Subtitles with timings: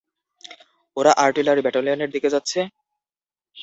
[0.97, 2.59] ওরা আর্টিলারি ব্যাটালিয়নের দিকে যাচ্ছে!